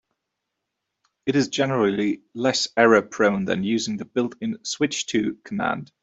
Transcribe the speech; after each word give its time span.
It 1.27 1.35
is 1.35 1.49
generally 1.49 2.23
less 2.33 2.67
error-prone 2.75 3.45
than 3.45 3.63
using 3.63 3.97
the 3.97 4.05
built-in 4.05 4.57
"switch 4.65 5.05
to" 5.05 5.35
command. 5.43 5.91